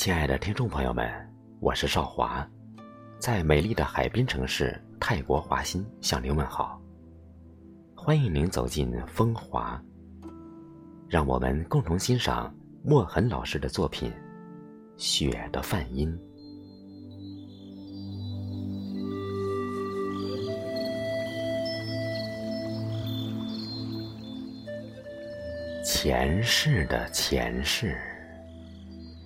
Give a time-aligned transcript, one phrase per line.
[0.00, 1.06] 亲爱的听众朋友们，
[1.60, 2.48] 我是少华，
[3.18, 6.80] 在美丽的海滨城市泰国华欣向您问好。
[7.94, 9.78] 欢迎您走进风华，
[11.06, 12.50] 让我们共同欣赏
[12.82, 14.10] 墨痕老师的作品
[14.96, 16.18] 《雪的泛音》。
[25.84, 28.00] 前世的前世。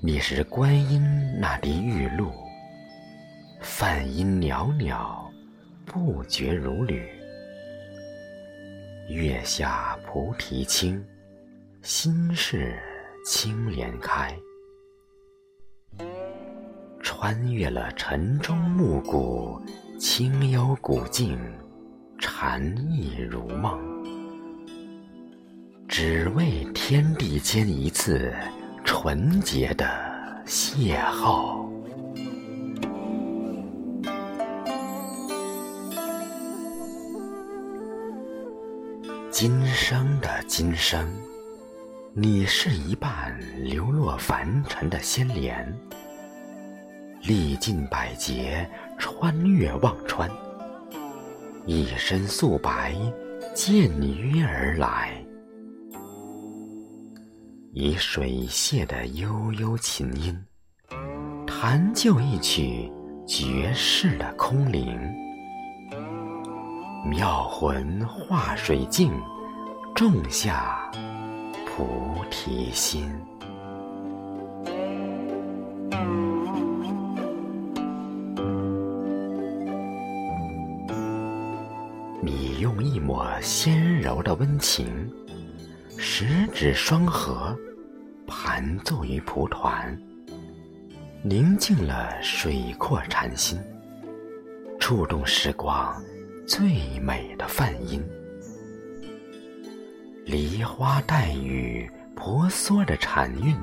[0.00, 1.02] 你是观音
[1.40, 2.30] 那滴玉露，
[3.60, 5.28] 梵音袅袅，
[5.84, 7.04] 不绝如缕。
[9.08, 11.04] 月下菩提青，
[11.82, 12.78] 心事
[13.26, 14.32] 青莲开。
[17.02, 19.60] 穿越了晨钟暮鼓，
[19.98, 21.36] 清幽古静，
[22.20, 23.76] 禅意如梦。
[25.88, 28.32] 只为天地间一次。
[28.90, 29.86] 纯洁的
[30.46, 31.68] 邂逅，
[39.30, 41.06] 今生的今生，
[42.14, 45.70] 你是一半流落凡尘的仙莲，
[47.24, 48.66] 历尽百劫，
[48.98, 50.30] 穿越忘川，
[51.66, 52.96] 一身素白，
[53.54, 55.22] 见你约而来。
[57.72, 60.36] 以水榭的悠悠琴音，
[61.46, 62.90] 弹就一曲
[63.26, 64.98] 绝世的空灵。
[67.04, 69.12] 妙魂化水镜，
[69.94, 70.90] 种下
[71.66, 73.08] 菩提心。
[82.20, 84.86] 你用一抹纤柔的温情，
[86.00, 87.58] 十指双合。
[88.30, 89.98] 盘坐于蒲团，
[91.22, 93.58] 宁静了水阔禅心，
[94.78, 96.00] 触动时光
[96.46, 98.06] 最美的梵音。
[100.26, 103.56] 梨花带雨，婆娑的禅韵，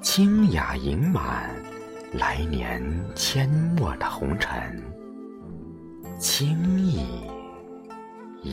[0.00, 1.50] 清雅盈满
[2.12, 2.80] 来年
[3.16, 4.80] 阡陌的红尘，
[6.16, 7.04] 轻逸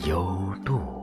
[0.04, 0.99] 幽度。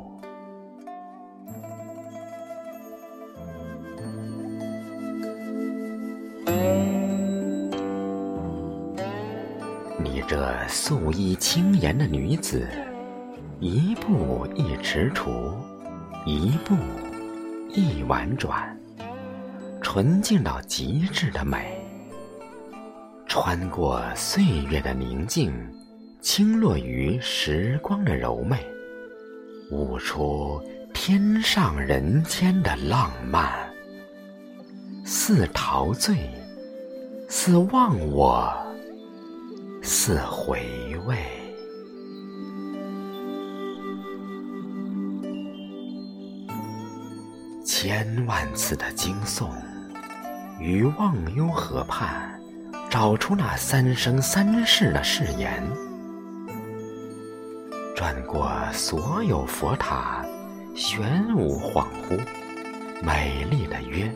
[10.27, 12.67] 这素衣轻颜的女子，
[13.61, 15.55] 一步一踟蹰，
[16.25, 16.75] 一步
[17.69, 18.77] 一婉转，
[19.81, 21.81] 纯净到极致的美，
[23.25, 25.53] 穿过岁月的宁静，
[26.19, 28.57] 倾落于时光的柔媚，
[29.71, 30.61] 舞出
[30.93, 33.49] 天上人间的浪漫，
[35.05, 36.17] 似陶醉，
[37.29, 38.66] 似忘我。
[39.89, 40.59] 似回
[41.05, 41.15] 味，
[47.63, 49.47] 千万次的惊悚，
[50.59, 52.37] 于忘忧河畔
[52.89, 55.63] 找出那三生三世的誓言，
[57.95, 60.25] 转过所有佛塔，
[60.75, 62.19] 玄武恍惚，
[63.01, 64.13] 美丽的约，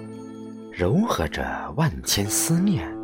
[0.70, 3.01] 柔和着万千思念。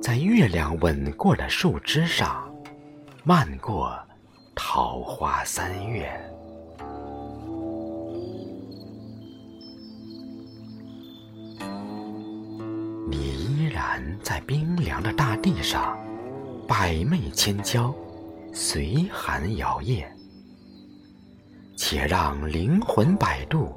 [0.00, 2.50] 在月亮吻过的树枝上，
[3.22, 3.92] 漫过
[4.54, 6.10] 桃花三月。
[13.10, 15.98] 你依然在冰凉的大地上，
[16.66, 17.94] 百媚千娇，
[18.54, 20.06] 随寒摇曳。
[21.76, 23.68] 且让灵魂摆渡，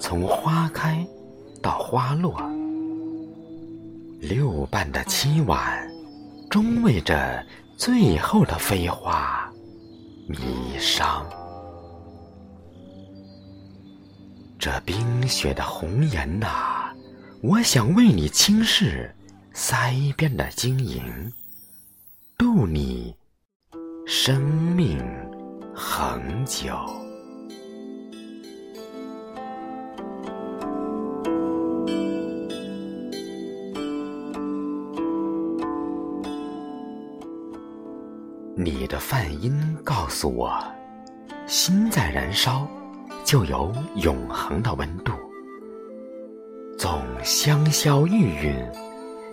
[0.00, 1.06] 从花开
[1.62, 2.42] 到花落。
[4.28, 5.86] 六瓣的凄婉，
[6.50, 7.14] 终为这
[7.76, 9.52] 最后的飞花
[10.26, 10.38] 迷
[10.78, 11.28] 伤。
[14.58, 16.90] 这冰雪的红颜呐，
[17.42, 19.10] 我想为你轻拭
[19.54, 21.02] 腮边的晶莹，
[22.38, 23.14] 渡你
[24.06, 24.40] 生
[24.74, 24.98] 命
[25.74, 27.03] 恒久。
[38.56, 40.62] 你的梵音告诉我，
[41.46, 42.66] 心在燃烧，
[43.24, 45.12] 就有永恒的温度。
[46.78, 48.54] 纵香消玉殒，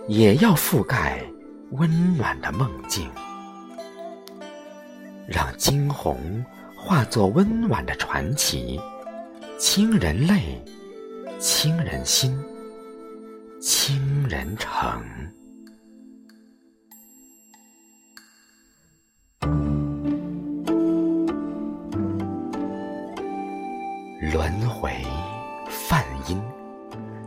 [0.08, 1.22] 也要覆盖
[1.70, 3.08] 温暖的梦境。
[5.26, 6.44] 让惊鸿
[6.76, 8.80] 化作温婉的传奇，
[9.56, 10.60] 亲人泪，
[11.38, 12.36] 亲人心，
[13.60, 14.00] 亲。
[14.28, 15.02] 人城。
[24.82, 25.04] 为，
[25.68, 26.40] 梵音，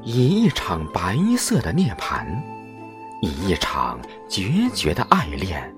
[0.04, 2.25] 以一场白色的涅槃，
[3.22, 4.00] 以一场
[4.30, 5.74] 决绝的爱恋，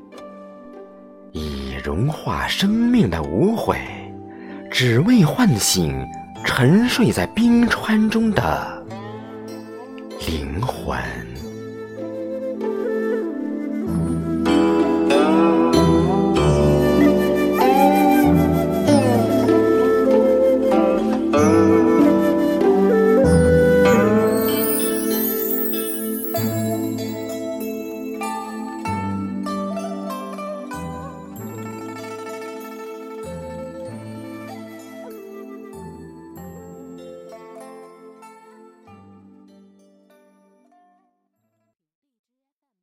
[1.32, 3.78] 以融化生命的无悔，
[4.72, 6.06] 只为唤醒
[6.44, 8.86] 沉睡在冰川中的
[10.28, 10.98] 灵魂。